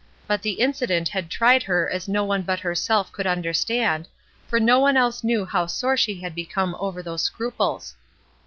[0.25, 4.07] But the incident had tried her as no one but herself could understand,
[4.47, 7.95] for no one else knew how sore she had become over those scruples.